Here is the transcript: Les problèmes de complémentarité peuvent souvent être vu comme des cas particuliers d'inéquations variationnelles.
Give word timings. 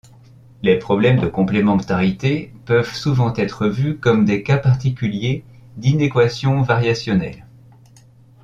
Les 0.63 0.79
problèmes 0.79 1.19
de 1.19 1.27
complémentarité 1.27 2.55
peuvent 2.65 2.91
souvent 2.91 3.35
être 3.35 3.67
vu 3.67 3.99
comme 3.99 4.25
des 4.25 4.41
cas 4.41 4.57
particuliers 4.57 5.45
d'inéquations 5.77 6.63
variationnelles. 6.63 7.45